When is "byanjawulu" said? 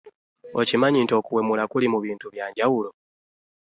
2.33-2.89